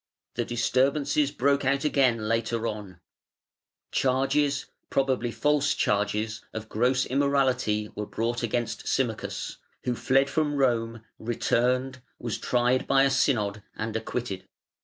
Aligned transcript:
The 0.33 0.45
disturbances 0.45 1.29
broke 1.29 1.63
out 1.63 1.83
again 1.85 2.17
later 2.27 2.65
on; 2.65 2.99
charges, 3.91 4.65
probably 4.89 5.29
false 5.29 5.75
charges, 5.75 6.43
of 6.53 6.67
gross 6.69 7.05
immorality 7.05 7.87
were 7.93 8.07
brought 8.07 8.41
against 8.41 8.87
Symmachus, 8.87 9.57
who 9.83 9.93
fled 9.93 10.27
from 10.27 10.55
Rome, 10.55 11.03
returned, 11.19 12.01
was 12.17 12.39
tried 12.39 12.87
by 12.87 13.03
a 13.03 13.11
Synod, 13.11 13.61
and 13.75 13.95
acquitted. 13.95 14.47